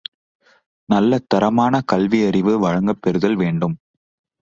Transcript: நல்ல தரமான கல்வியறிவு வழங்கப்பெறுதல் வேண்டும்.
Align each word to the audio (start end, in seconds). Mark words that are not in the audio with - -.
நல்ல 0.89 1.19
தரமான 1.27 1.83
கல்வியறிவு 1.91 2.55
வழங்கப்பெறுதல் 2.59 3.35
வேண்டும். 3.35 3.77